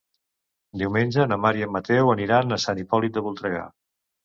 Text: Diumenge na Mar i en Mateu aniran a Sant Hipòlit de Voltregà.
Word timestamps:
Diumenge 0.81 1.25
na 1.33 1.37
Mar 1.43 1.51
i 1.59 1.67
en 1.67 1.75
Mateu 1.77 2.11
aniran 2.15 2.59
a 2.59 2.61
Sant 2.67 2.83
Hipòlit 2.87 3.17
de 3.21 3.27
Voltregà. 3.31 3.71